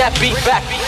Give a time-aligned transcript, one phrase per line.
[0.00, 0.79] that beat back,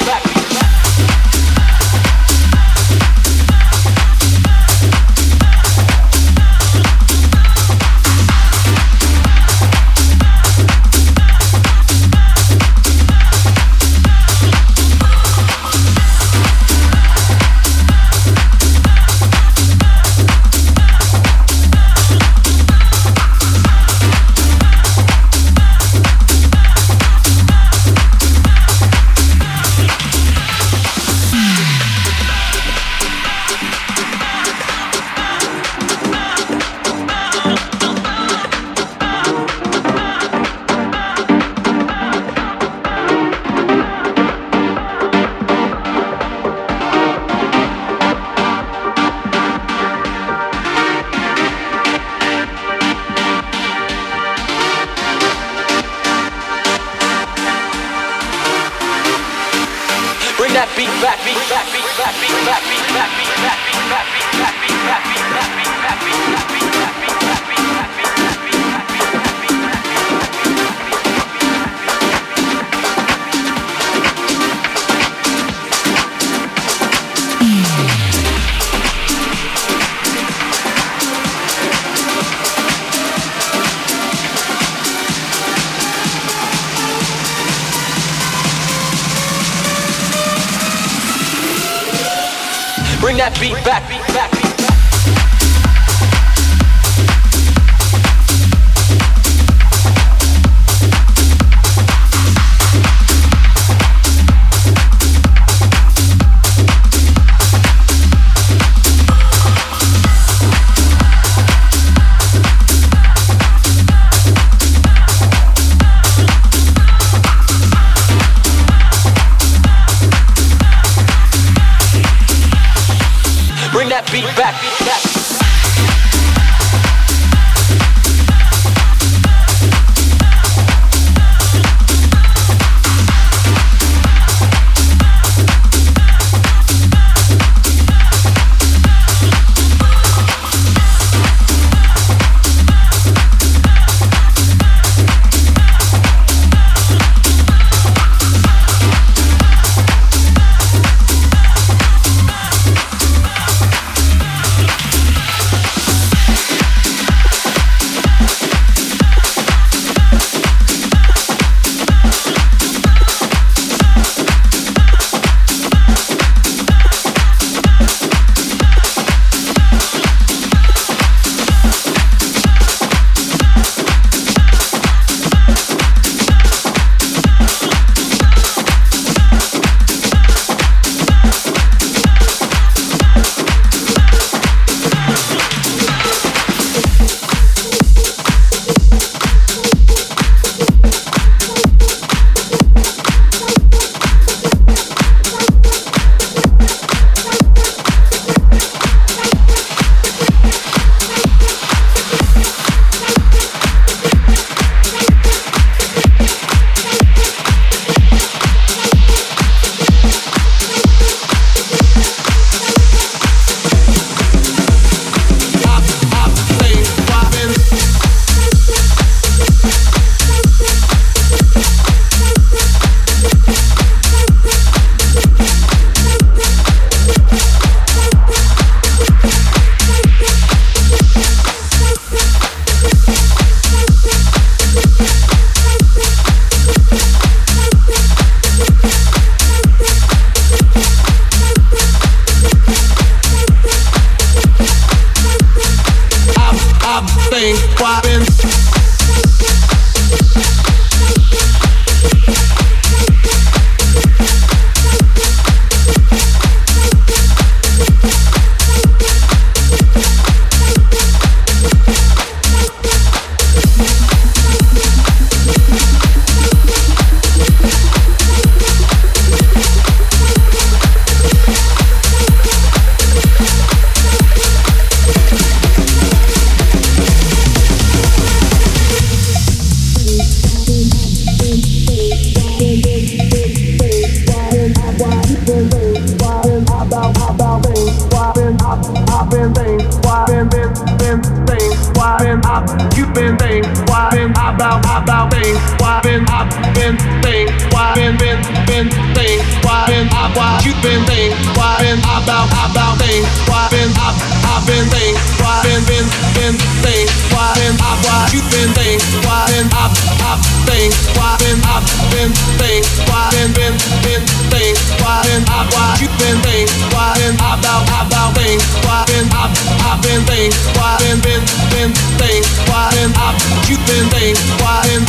[324.33, 325.05] Warren, Warren,